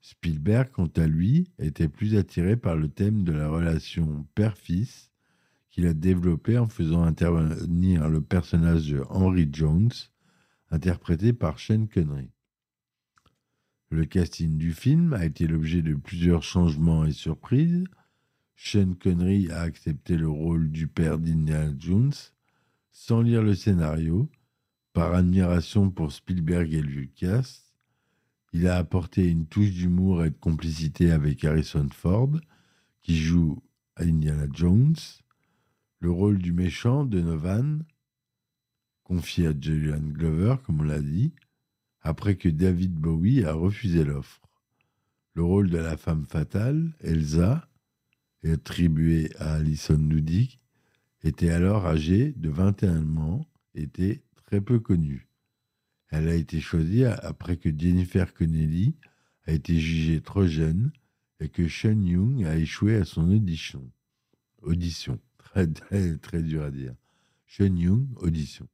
Spielberg, 0.00 0.70
quant 0.72 0.90
à 0.96 1.06
lui, 1.06 1.50
était 1.58 1.88
plus 1.88 2.16
attiré 2.16 2.56
par 2.56 2.76
le 2.76 2.88
thème 2.88 3.22
de 3.22 3.32
la 3.32 3.48
relation 3.48 4.26
père-fils 4.34 5.10
qu'il 5.70 5.86
a 5.86 5.94
développé 5.94 6.58
en 6.58 6.68
faisant 6.68 7.02
intervenir 7.02 8.08
le 8.08 8.20
personnage 8.20 8.88
de 8.88 9.04
Henry 9.08 9.48
Jones, 9.52 9.92
interprété 10.70 11.32
par 11.32 11.58
Shane 11.58 11.88
Connery. 11.88 12.30
Le 13.90 14.04
casting 14.04 14.56
du 14.56 14.72
film 14.72 15.12
a 15.12 15.24
été 15.24 15.46
l'objet 15.46 15.82
de 15.82 15.94
plusieurs 15.94 16.42
changements 16.42 17.04
et 17.04 17.12
surprises. 17.12 17.84
Shane 18.54 18.96
Connery 18.96 19.50
a 19.50 19.60
accepté 19.60 20.16
le 20.16 20.28
rôle 20.28 20.70
du 20.70 20.86
père 20.86 21.18
d'Indiana 21.18 21.72
Jones 21.78 22.12
sans 22.92 23.22
lire 23.22 23.42
le 23.42 23.54
scénario, 23.54 24.28
par 24.92 25.14
admiration 25.14 25.90
pour 25.90 26.12
Spielberg 26.12 26.72
et 26.74 26.82
Lucas. 26.82 27.62
Il 28.52 28.66
a 28.66 28.76
apporté 28.76 29.28
une 29.28 29.46
touche 29.46 29.70
d'humour 29.70 30.24
et 30.24 30.30
de 30.30 30.38
complicité 30.38 31.12
avec 31.12 31.44
Harrison 31.44 31.88
Ford, 31.92 32.32
qui 33.02 33.16
joue 33.16 33.62
Indiana 33.96 34.46
Jones. 34.52 34.96
Le 36.00 36.10
rôle 36.10 36.38
du 36.38 36.52
méchant, 36.52 37.04
de 37.04 37.20
Novan, 37.20 37.78
confié 39.04 39.48
à 39.48 39.52
Julian 39.58 40.00
Glover, 40.00 40.56
comme 40.64 40.80
on 40.80 40.84
l'a 40.84 41.00
dit, 41.00 41.32
après 42.02 42.36
que 42.36 42.48
David 42.48 42.94
Bowie 42.94 43.44
a 43.44 43.52
refusé 43.52 44.04
l'offre. 44.04 44.40
Le 45.34 45.44
rôle 45.44 45.70
de 45.70 45.78
la 45.78 45.96
femme 45.96 46.24
fatale, 46.26 46.92
Elsa, 47.00 47.68
attribué 48.44 49.30
à 49.38 49.54
Alison 49.54 49.98
Ludig, 49.98 50.58
était 51.22 51.50
alors 51.50 51.86
âgée 51.86 52.32
de 52.36 52.48
21 52.48 53.16
ans, 53.16 53.46
était 53.74 54.22
très 54.34 54.60
peu 54.60 54.80
connue. 54.80 55.29
Elle 56.10 56.28
a 56.28 56.34
été 56.34 56.60
choisie 56.60 57.04
après 57.04 57.56
que 57.56 57.70
Jennifer 57.76 58.34
Connelly 58.34 58.96
a 59.46 59.52
été 59.52 59.78
jugée 59.78 60.20
trop 60.20 60.46
jeune 60.46 60.92
et 61.38 61.48
que 61.48 61.68
Sean 61.68 62.04
Young 62.04 62.44
a 62.44 62.56
échoué 62.56 62.96
à 62.96 63.04
son 63.04 63.30
audition. 63.30 63.90
audition 64.62 65.18
très, 65.38 65.66
très, 66.18 66.42
dur 66.42 66.62
à 66.62 66.70
dire. 66.70 66.94
Shen 67.46 67.78
Young, 67.78 68.06
audition. 68.16 68.68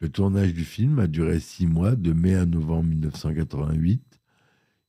Le 0.00 0.08
tournage 0.08 0.54
du 0.54 0.64
film 0.64 0.98
a 0.98 1.06
duré 1.06 1.40
six 1.40 1.66
mois, 1.66 1.96
de 1.96 2.12
mai 2.12 2.34
à 2.34 2.46
novembre 2.46 2.90
1988. 2.90 4.20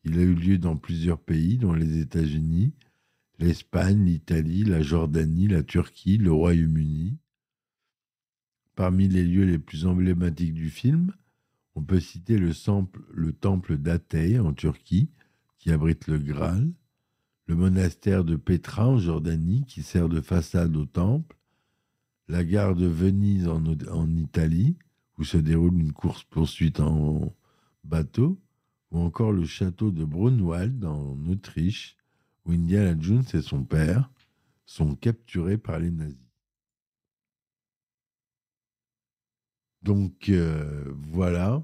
Il 0.03 0.19
a 0.19 0.21
eu 0.21 0.33
lieu 0.33 0.57
dans 0.57 0.77
plusieurs 0.77 1.19
pays, 1.19 1.57
dont 1.57 1.73
les 1.73 1.99
États-Unis, 1.99 2.73
l'Espagne, 3.39 4.05
l'Italie, 4.05 4.63
la 4.63 4.81
Jordanie, 4.81 5.47
la 5.47 5.63
Turquie, 5.63 6.17
le 6.17 6.31
Royaume-Uni. 6.31 7.17
Parmi 8.75 9.07
les 9.07 9.23
lieux 9.23 9.45
les 9.45 9.59
plus 9.59 9.85
emblématiques 9.85 10.53
du 10.53 10.69
film, 10.69 11.11
on 11.79 11.83
peut 11.83 12.01
citer 12.01 12.37
le, 12.37 12.51
le 13.13 13.31
temple 13.31 13.77
d'Athée 13.77 14.37
en 14.37 14.51
Turquie, 14.51 15.09
qui 15.59 15.71
abrite 15.71 16.07
le 16.07 16.17
Graal, 16.17 16.69
le 17.47 17.55
monastère 17.55 18.25
de 18.25 18.35
Petra 18.35 18.89
en 18.89 18.97
Jordanie 18.97 19.63
qui 19.65 19.81
sert 19.81 20.09
de 20.09 20.19
façade 20.19 20.75
au 20.75 20.85
temple, 20.85 21.37
la 22.27 22.43
gare 22.43 22.75
de 22.75 22.85
Venise 22.85 23.47
en, 23.47 23.63
en 23.65 24.15
Italie 24.17 24.75
où 25.17 25.23
se 25.23 25.37
déroule 25.37 25.79
une 25.79 25.93
course-poursuite 25.93 26.81
en 26.81 27.33
bateau, 27.85 28.41
ou 28.91 28.99
encore 28.99 29.31
le 29.31 29.45
château 29.45 29.91
de 29.91 30.03
Brunwald 30.03 30.83
en 30.83 31.17
Autriche 31.27 31.95
où 32.45 32.51
Indiana 32.51 32.93
Jones 32.99 33.23
et 33.33 33.41
son 33.41 33.63
père 33.63 34.11
sont 34.65 34.95
capturés 34.95 35.57
par 35.57 35.79
les 35.79 35.91
nazis. 35.91 36.28
Donc 39.81 40.29
euh, 40.29 40.85
voilà. 41.11 41.63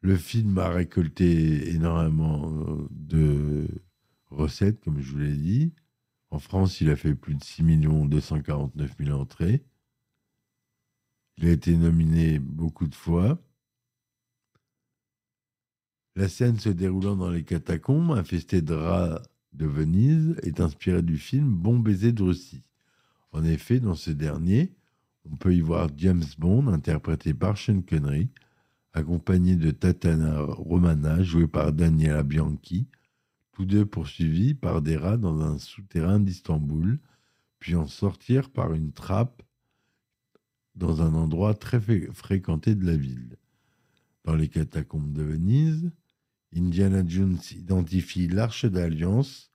Le 0.00 0.16
film 0.16 0.58
a 0.58 0.68
récolté 0.68 1.72
énormément 1.74 2.50
euh, 2.50 2.88
de 2.90 3.68
recettes, 4.30 4.80
comme 4.80 5.00
je 5.00 5.12
vous 5.12 5.18
l'ai 5.18 5.36
dit. 5.36 5.72
En 6.30 6.38
France, 6.38 6.80
il 6.80 6.90
a 6.90 6.96
fait 6.96 7.14
plus 7.14 7.34
de 7.36 7.44
6 7.44 7.62
249 7.62 8.96
000 8.98 9.18
entrées. 9.18 9.64
Il 11.36 11.46
a 11.46 11.52
été 11.52 11.76
nominé 11.76 12.38
beaucoup 12.38 12.86
de 12.88 12.94
fois. 12.94 13.38
La 16.16 16.28
scène 16.28 16.58
se 16.58 16.68
déroulant 16.68 17.16
dans 17.16 17.30
les 17.30 17.44
catacombes, 17.44 18.10
infestées 18.12 18.60
de 18.60 18.74
rats 18.74 19.22
de 19.52 19.66
Venise, 19.66 20.36
est 20.42 20.60
inspirée 20.60 21.02
du 21.02 21.16
film 21.16 21.54
Bon 21.54 21.78
baiser 21.78 22.12
de 22.12 22.22
Russie. 22.22 22.62
En 23.32 23.44
effet, 23.44 23.80
dans 23.80 23.94
ce 23.94 24.10
dernier, 24.10 24.72
on 25.30 25.36
peut 25.36 25.54
y 25.54 25.60
voir 25.60 25.88
James 25.96 26.24
Bond, 26.38 26.68
interprété 26.68 27.34
par 27.34 27.56
Sean 27.56 27.82
Connery, 27.82 28.28
accompagné 28.92 29.56
de 29.56 29.70
Tatana 29.70 30.42
Romana, 30.42 31.22
jouée 31.22 31.46
par 31.46 31.72
Daniela 31.72 32.22
Bianchi, 32.22 32.86
tous 33.52 33.64
deux 33.64 33.86
poursuivis 33.86 34.54
par 34.54 34.82
des 34.82 34.96
rats 34.96 35.16
dans 35.16 35.40
un 35.40 35.58
souterrain 35.58 36.20
d'Istanbul, 36.20 36.98
puis 37.58 37.74
en 37.74 37.86
sortir 37.86 38.50
par 38.50 38.72
une 38.72 38.92
trappe 38.92 39.42
dans 40.74 41.02
un 41.02 41.14
endroit 41.14 41.54
très 41.54 41.80
fréquenté 42.12 42.74
de 42.74 42.84
la 42.84 42.96
ville. 42.96 43.36
Dans 44.24 44.34
les 44.34 44.48
catacombes 44.48 45.12
de 45.12 45.22
Venise, 45.22 45.90
Indiana 46.54 47.02
Jones 47.06 47.38
identifie 47.52 48.28
l'Arche 48.28 48.66
d'Alliance, 48.66 49.52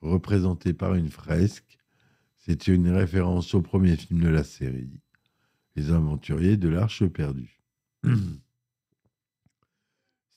représentée 0.00 0.72
par 0.72 0.94
une 0.94 1.10
fresque. 1.10 1.78
C'est 2.36 2.68
une 2.68 2.88
référence 2.88 3.54
au 3.54 3.62
premier 3.62 3.96
film 3.96 4.20
de 4.20 4.28
la 4.28 4.44
série, 4.44 5.00
Les 5.76 5.90
Aventuriers 5.90 6.56
de 6.56 6.68
l'Arche 6.68 7.06
perdue. 7.06 7.60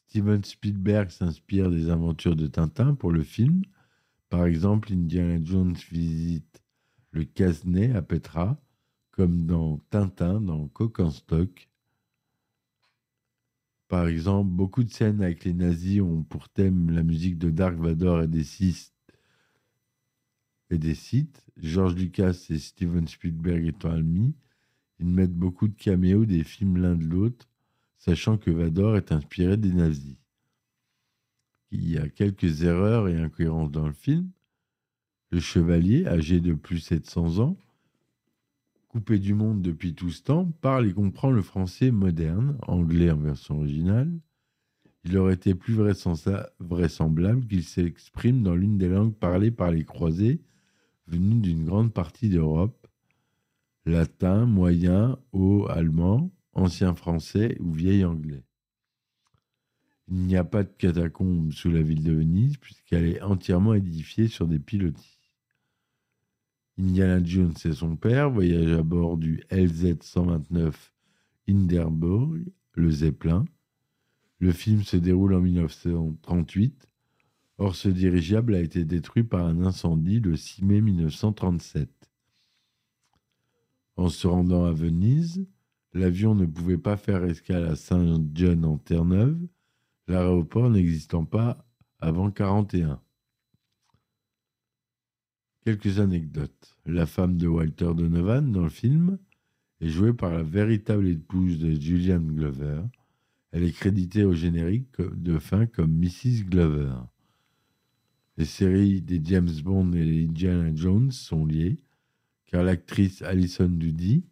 Steven 0.07 0.43
Spielberg 0.43 1.09
s'inspire 1.09 1.71
des 1.71 1.89
aventures 1.89 2.35
de 2.35 2.45
Tintin 2.47 2.93
pour 2.93 3.11
le 3.11 3.23
film. 3.23 3.63
Par 4.29 4.45
exemple, 4.45 4.93
Indiana 4.93 5.43
Jones 5.43 5.75
visite 5.91 6.63
le 7.11 7.23
Casnet 7.23 7.95
à 7.95 8.01
Petra, 8.01 8.61
comme 9.11 9.45
dans 9.45 9.77
Tintin, 9.89 10.39
dans 10.39 10.67
Coq. 10.67 11.01
Par 13.87 14.07
exemple, 14.07 14.49
beaucoup 14.49 14.83
de 14.83 14.89
scènes 14.89 15.21
avec 15.21 15.43
les 15.45 15.53
nazis 15.53 16.01
ont 16.01 16.23
pour 16.23 16.49
thème 16.49 16.89
la 16.91 17.03
musique 17.03 17.37
de 17.37 17.49
Dark 17.49 17.77
Vador 17.77 18.23
et 18.23 18.27
des 18.27 18.43
sites. 18.43 18.93
Et. 20.69 20.79
George 21.57 21.95
Lucas 21.95 22.47
et 22.49 22.57
Steven 22.57 23.07
Spielberg 23.07 23.67
étant 23.67 23.91
amis, 23.91 24.35
ils 24.99 25.07
mettent 25.07 25.35
beaucoup 25.35 25.67
de 25.67 25.75
caméos 25.75 26.25
des 26.25 26.43
films 26.43 26.77
l'un 26.77 26.95
de 26.95 27.05
l'autre, 27.05 27.47
sachant 27.97 28.37
que 28.37 28.51
Vador 28.51 28.97
est 28.97 29.11
inspiré 29.11 29.57
des 29.57 29.71
nazis. 29.71 30.17
Il 31.71 31.89
y 31.89 31.97
a 31.97 32.07
quelques 32.07 32.63
erreurs 32.63 33.07
et 33.07 33.17
incohérences 33.17 33.71
dans 33.71 33.87
le 33.87 33.93
film. 33.93 34.29
Le 35.31 35.39
chevalier, 35.39 36.05
âgé 36.05 36.39
de 36.39 36.53
plus 36.53 36.75
de 36.75 36.81
700 36.81 37.39
ans, 37.39 37.57
coupé 38.87 39.17
du 39.17 39.33
monde 39.33 39.63
depuis 39.63 39.95
tout 39.95 40.11
ce 40.11 40.21
temps, 40.21 40.45
parle 40.61 40.87
et 40.87 40.93
comprend 40.93 41.31
le 41.31 41.41
français 41.41 41.89
moderne, 41.89 42.59
anglais 42.67 43.09
en 43.09 43.17
version 43.17 43.57
originale. 43.57 44.11
Il 45.03 45.17
aurait 45.17 45.33
été 45.33 45.55
plus 45.55 45.73
vraisemblable 45.73 47.47
qu'il 47.47 47.63
s'exprime 47.63 48.43
dans 48.43 48.55
l'une 48.55 48.77
des 48.77 48.87
langues 48.87 49.15
parlées 49.15 49.51
par 49.51 49.71
les 49.71 49.83
croisés 49.83 50.41
venus 51.07 51.41
d'une 51.41 51.65
grande 51.65 51.91
partie 51.91 52.29
d'Europe, 52.29 52.82
latin, 53.85 54.45
moyen, 54.45 55.17
haut, 55.31 55.67
allemand, 55.69 56.31
ancien 56.53 56.93
français 56.95 57.57
ou 57.59 57.71
vieil 57.71 58.05
anglais. 58.05 58.43
Il 60.09 60.17
n'y 60.17 60.35
a 60.35 60.43
pas 60.43 60.63
de 60.63 60.71
catacombes 60.77 61.51
sous 61.51 61.71
la 61.71 61.81
ville 61.81 62.03
de 62.03 62.13
Venise 62.13 62.57
puisqu'elle 62.57 63.05
est 63.05 63.21
entièrement 63.21 63.73
édifiée 63.73 64.27
sur 64.27 64.47
des 64.47 64.59
pilotis. 64.59 65.19
Indiana 66.77 67.23
Jones 67.23 67.53
et 67.65 67.71
son 67.71 67.95
père 67.95 68.29
voyagent 68.29 68.79
à 68.79 68.83
bord 68.83 69.17
du 69.17 69.43
LZ-129 69.51 70.73
Hindenburg, 71.47 72.39
le 72.73 72.91
Zeppelin. 72.91 73.45
Le 74.39 74.51
film 74.51 74.83
se 74.83 74.97
déroule 74.97 75.35
en 75.35 75.41
1938. 75.41 76.87
Or, 77.59 77.75
ce 77.75 77.87
dirigeable 77.87 78.55
a 78.55 78.59
été 78.59 78.83
détruit 78.83 79.23
par 79.23 79.45
un 79.45 79.63
incendie 79.63 80.19
le 80.19 80.35
6 80.35 80.63
mai 80.63 80.81
1937. 80.81 81.89
En 83.95 84.09
se 84.09 84.27
rendant 84.27 84.65
à 84.65 84.71
Venise, 84.71 85.45
l'avion 85.93 86.35
ne 86.35 86.45
pouvait 86.45 86.77
pas 86.77 86.97
faire 86.97 87.23
escale 87.23 87.65
à 87.65 87.75
Saint-John 87.75 88.65
en 88.65 88.77
Terre-Neuve, 88.77 89.39
l'aéroport 90.07 90.69
n'existant 90.69 91.25
pas 91.25 91.65
avant 91.99 92.25
1941. 92.25 92.99
Quelques 95.65 95.99
anecdotes. 95.99 96.75
La 96.85 97.05
femme 97.05 97.37
de 97.37 97.47
Walter 97.47 97.91
Donovan 97.95 98.51
dans 98.51 98.63
le 98.63 98.69
film 98.69 99.17
est 99.79 99.89
jouée 99.89 100.13
par 100.13 100.31
la 100.31 100.43
véritable 100.43 101.07
épouse 101.07 101.59
de 101.59 101.71
Julian 101.71 102.19
Glover. 102.19 102.81
Elle 103.51 103.63
est 103.63 103.71
créditée 103.71 104.23
au 104.23 104.33
générique 104.33 104.99
de 104.99 105.37
fin 105.37 105.65
comme 105.65 105.93
Mrs. 105.93 106.45
Glover. 106.49 106.95
Les 108.37 108.45
séries 108.45 109.01
des 109.01 109.21
James 109.23 109.51
Bond 109.63 109.93
et 109.93 110.03
les 110.03 110.23
Indiana 110.25 110.71
Jones 110.73 111.11
sont 111.11 111.45
liées, 111.45 111.82
car 112.53 112.61
l'actrice 112.61 113.23
Alison 113.23 113.67
Doody, 113.67 114.23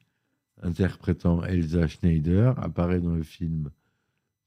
interprétant 0.62 1.44
Elsa 1.44 1.88
Schneider, 1.88 2.54
apparaît 2.60 3.00
dans 3.00 3.16
le 3.16 3.24
film 3.24 3.72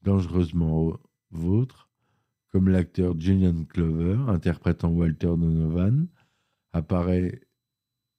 Dangereusement 0.01 0.97
Vôtre, 1.31 1.89
comme 2.53 2.69
l'acteur 2.69 3.19
Julian 3.19 3.65
Glover, 3.67 4.17
interprétant 4.29 4.87
Walter 4.91 5.27
Donovan, 5.27 6.07
apparaît 6.71 7.41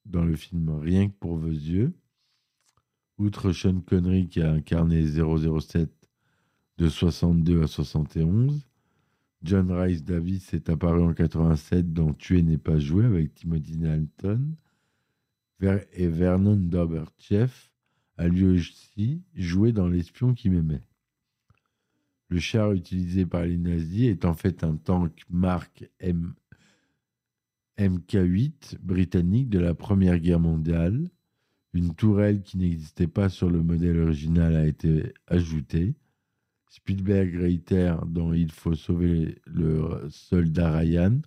dans 0.05 0.23
le 0.23 0.35
film 0.35 0.77
Rien 0.77 1.09
que 1.09 1.15
pour 1.15 1.37
vos 1.37 1.47
yeux. 1.47 1.91
Outre 3.17 3.51
Sean 3.51 3.79
Connery 3.79 4.27
qui 4.27 4.43
a 4.43 4.51
incarné 4.51 5.03
007 5.07 5.89
de 6.77 6.87
62 6.87 7.63
à 7.63 7.67
71, 7.67 8.61
John 9.41 9.71
Rice 9.71 10.03
Davis 10.03 10.53
est 10.53 10.69
apparu 10.69 11.01
en 11.01 11.15
87 11.15 11.93
dans 11.93 12.13
Tuer 12.13 12.43
n'est 12.43 12.59
pas 12.59 12.77
joué 12.77 13.05
avec 13.05 13.33
Timothy 13.33 13.77
Dalton 13.77 14.55
et 15.61 16.07
Vernon 16.07 16.55
Doberchev 16.55 17.51
a 18.17 18.27
lui 18.27 18.45
aussi 18.45 19.23
joué 19.35 19.71
dans 19.71 19.87
L'espion 19.87 20.33
qui 20.33 20.49
m'aimait. 20.49 20.83
Le 22.29 22.39
char 22.39 22.73
utilisé 22.73 23.25
par 23.25 23.45
les 23.45 23.57
nazis 23.57 24.09
est 24.09 24.25
en 24.25 24.33
fait 24.33 24.63
un 24.63 24.75
tank 24.75 25.23
marque 25.29 25.89
M 25.99 26.33
MK8 27.79 28.79
britannique 28.81 29.49
de 29.49 29.59
la 29.59 29.75
Première 29.75 30.19
Guerre 30.19 30.39
mondiale. 30.39 31.09
Une 31.73 31.93
tourelle 31.93 32.41
qui 32.41 32.57
n'existait 32.57 33.07
pas 33.07 33.29
sur 33.29 33.49
le 33.49 33.61
modèle 33.61 33.99
original 33.99 34.55
a 34.55 34.65
été 34.65 35.13
ajoutée. 35.27 35.95
Spielberg 36.69 37.35
réitère 37.35 38.05
dans 38.05 38.33
Il 38.33 38.51
faut 38.51 38.75
sauver 38.75 39.37
le 39.45 40.07
soldat 40.09 40.75
Ryan 40.75 41.21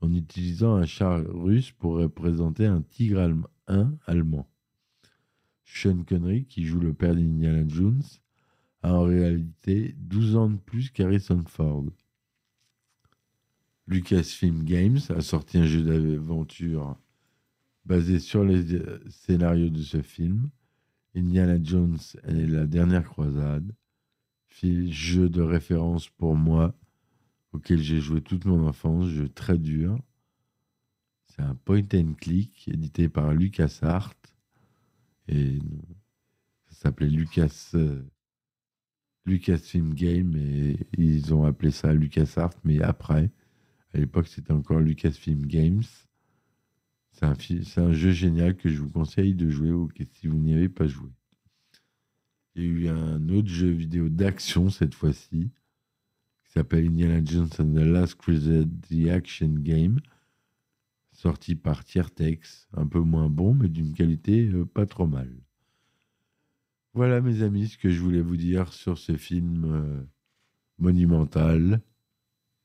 en 0.00 0.14
utilisant 0.14 0.76
un 0.76 0.86
char 0.86 1.20
russe 1.28 1.72
pour 1.72 1.96
représenter 1.96 2.66
un 2.66 2.80
Tigre 2.80 3.18
1 3.68 3.96
allemand. 4.06 4.48
Sean 5.64 6.02
Connery, 6.02 6.46
qui 6.46 6.64
joue 6.64 6.80
le 6.80 6.94
père 6.94 7.14
d'Indiana 7.14 7.66
Jones, 7.68 8.02
a 8.82 8.94
en 8.94 9.02
réalité 9.02 9.94
12 9.98 10.36
ans 10.36 10.50
de 10.50 10.56
plus 10.56 10.90
qu'Harrison 10.90 11.44
Ford. 11.46 11.86
Lucasfilm 13.86 14.64
Games 14.64 14.98
a 15.10 15.20
sorti 15.20 15.58
un 15.58 15.66
jeu 15.66 15.82
d'aventure 15.82 16.96
basé 17.84 18.18
sur 18.18 18.44
les 18.44 18.74
euh, 18.74 19.00
scénarios 19.08 19.70
de 19.70 19.82
ce 19.82 20.02
film. 20.02 20.50
Indiana 21.14 21.58
Jones 21.62 21.98
et 22.26 22.46
la 22.46 22.66
dernière 22.66 23.04
croisade, 23.04 23.72
jeu 24.90 25.28
de 25.28 25.42
référence 25.42 26.08
pour 26.08 26.34
moi, 26.36 26.74
auquel 27.52 27.80
j'ai 27.80 28.00
joué 28.00 28.20
toute 28.20 28.44
mon 28.44 28.66
enfance, 28.66 29.08
jeu 29.08 29.28
très 29.28 29.58
dur. 29.58 29.98
Un 31.38 31.54
point 31.54 31.86
and 31.94 32.14
click 32.20 32.68
édité 32.68 33.08
par 33.08 33.32
LucasArts 33.32 34.14
et 35.28 35.58
ça 36.66 36.82
s'appelait 36.82 37.08
Lucas 37.08 37.70
euh, 37.74 38.02
Lucasfilm 39.24 39.94
Game 39.94 40.36
et 40.36 40.76
ils 40.96 41.32
ont 41.34 41.44
appelé 41.44 41.70
ça 41.70 41.92
LucasArts 41.94 42.54
mais 42.64 42.82
après 42.82 43.30
à 43.94 43.98
l'époque, 43.98 44.28
c'était 44.28 44.52
encore 44.52 44.80
Lucasfilm 44.80 45.46
Games. 45.46 45.82
C'est 47.12 47.24
un, 47.24 47.34
un, 47.82 47.92
jeu 47.92 48.12
génial 48.12 48.56
que 48.56 48.68
je 48.68 48.80
vous 48.80 48.90
conseille 48.90 49.34
de 49.34 49.50
jouer 49.50 49.72
ou 49.72 49.88
si 50.12 50.28
vous 50.28 50.36
n'y 50.36 50.54
avez 50.54 50.68
pas 50.68 50.86
joué. 50.86 51.10
Il 52.54 52.62
y 52.62 52.66
a 52.66 52.70
eu 52.70 52.88
un 52.88 53.28
autre 53.30 53.48
jeu 53.48 53.70
vidéo 53.70 54.08
d'action 54.08 54.68
cette 54.70 54.94
fois-ci, 54.94 55.50
qui 56.44 56.52
s'appelle 56.52 56.86
Indiana 56.86 57.24
Jones 57.24 57.48
and 57.58 57.72
the 57.72 57.84
Last 57.84 58.16
Crusade 58.16 58.70
The 58.88 59.08
Action 59.08 59.54
Game, 59.58 60.00
sorti 61.18 61.56
par 61.56 61.84
Tiertex, 61.84 62.68
un 62.74 62.86
peu 62.86 63.00
moins 63.00 63.28
bon, 63.28 63.52
mais 63.52 63.68
d'une 63.68 63.92
qualité 63.92 64.48
euh, 64.50 64.64
pas 64.64 64.86
trop 64.86 65.08
mal. 65.08 65.28
Voilà, 66.94 67.20
mes 67.20 67.42
amis, 67.42 67.66
ce 67.66 67.76
que 67.76 67.90
je 67.90 68.00
voulais 68.00 68.20
vous 68.20 68.36
dire 68.36 68.72
sur 68.72 68.98
ce 68.98 69.16
film 69.16 69.64
euh, 69.64 70.06
monumental, 70.78 71.82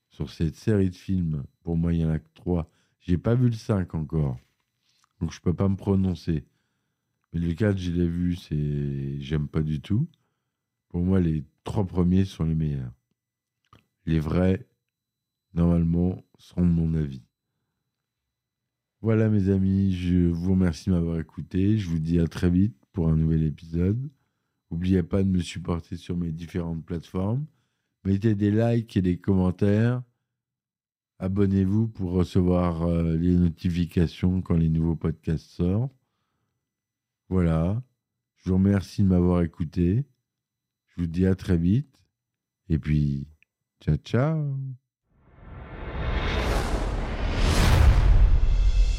sur 0.08 0.30
cette 0.30 0.54
série 0.54 0.90
de 0.90 0.94
films. 0.94 1.42
Pour 1.64 1.76
moi, 1.76 1.92
il 1.92 2.00
y 2.02 2.04
en 2.04 2.10
a 2.10 2.20
que 2.20 2.28
trois. 2.34 2.70
J'ai 3.00 3.18
pas 3.18 3.34
vu 3.34 3.46
le 3.48 3.56
5 3.56 3.92
encore, 3.96 4.38
donc 5.20 5.32
je 5.32 5.40
peux 5.40 5.54
pas 5.54 5.68
me 5.68 5.76
prononcer. 5.76 6.44
Mais 7.32 7.40
le 7.40 7.54
4, 7.54 7.76
je 7.76 7.90
l'ai 7.90 8.06
vu, 8.06 8.36
c'est 8.36 9.20
j'aime 9.20 9.48
pas 9.48 9.62
du 9.62 9.80
tout. 9.80 10.08
Pour 10.90 11.02
moi, 11.02 11.18
les 11.18 11.44
trois 11.64 11.84
premiers 11.84 12.24
sont 12.24 12.44
les 12.44 12.54
meilleurs. 12.54 12.92
Les 14.06 14.20
vrais, 14.20 14.64
normalement, 15.54 16.24
seront 16.38 16.62
de 16.62 16.72
mon 16.72 16.94
avis. 16.94 17.24
Voilà, 19.04 19.28
mes 19.28 19.50
amis, 19.50 19.92
je 19.92 20.28
vous 20.28 20.52
remercie 20.52 20.88
de 20.88 20.94
m'avoir 20.94 21.20
écouté. 21.20 21.76
Je 21.76 21.90
vous 21.90 21.98
dis 21.98 22.18
à 22.18 22.26
très 22.26 22.48
vite 22.48 22.74
pour 22.90 23.10
un 23.10 23.16
nouvel 23.16 23.42
épisode. 23.42 24.10
N'oubliez 24.70 25.02
pas 25.02 25.22
de 25.22 25.28
me 25.28 25.40
supporter 25.40 25.98
sur 25.98 26.16
mes 26.16 26.32
différentes 26.32 26.82
plateformes. 26.86 27.44
Mettez 28.04 28.34
des 28.34 28.50
likes 28.50 28.96
et 28.96 29.02
des 29.02 29.18
commentaires. 29.18 30.02
Abonnez-vous 31.18 31.88
pour 31.88 32.12
recevoir 32.12 32.84
euh, 32.84 33.18
les 33.18 33.36
notifications 33.36 34.40
quand 34.40 34.56
les 34.56 34.70
nouveaux 34.70 34.96
podcasts 34.96 35.50
sortent. 35.50 35.92
Voilà. 37.28 37.82
Je 38.36 38.48
vous 38.48 38.56
remercie 38.56 39.02
de 39.02 39.08
m'avoir 39.08 39.42
écouté. 39.42 40.06
Je 40.86 41.02
vous 41.02 41.06
dis 41.06 41.26
à 41.26 41.34
très 41.34 41.58
vite. 41.58 41.94
Et 42.70 42.78
puis, 42.78 43.28
ciao, 43.82 43.96
ciao. 43.96 44.56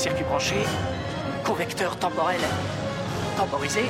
circuit 0.00 0.24
branché, 0.24 0.54
convecteur 1.44 1.94
temporel 1.96 2.40
temporisé, 3.36 3.82